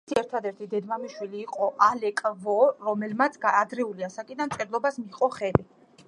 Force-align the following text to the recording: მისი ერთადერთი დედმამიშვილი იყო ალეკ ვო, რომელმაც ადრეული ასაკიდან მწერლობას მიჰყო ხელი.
მისი 0.09 0.15
ერთადერთი 0.19 0.67
დედმამიშვილი 0.69 1.41
იყო 1.41 1.67
ალეკ 1.87 2.23
ვო, 2.45 2.55
რომელმაც 2.87 3.37
ადრეული 3.49 4.07
ასაკიდან 4.07 4.51
მწერლობას 4.55 4.97
მიჰყო 5.05 5.29
ხელი. 5.37 5.67